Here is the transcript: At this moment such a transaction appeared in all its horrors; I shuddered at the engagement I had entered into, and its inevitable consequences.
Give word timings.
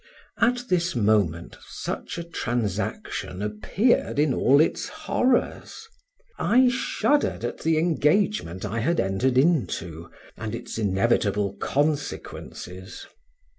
At 0.39 0.63
this 0.67 0.95
moment 0.95 1.57
such 1.69 2.17
a 2.17 2.23
transaction 2.23 3.43
appeared 3.43 4.17
in 4.17 4.33
all 4.33 4.59
its 4.59 4.87
horrors; 4.89 5.87
I 6.39 6.69
shuddered 6.69 7.45
at 7.45 7.59
the 7.59 7.77
engagement 7.77 8.65
I 8.65 8.79
had 8.79 8.99
entered 8.99 9.37
into, 9.37 10.09
and 10.35 10.55
its 10.55 10.79
inevitable 10.79 11.53
consequences. 11.53 13.05